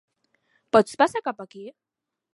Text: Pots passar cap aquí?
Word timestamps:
Pots 0.77 0.97
passar 1.03 1.23
cap 1.29 1.45
aquí? 1.47 1.65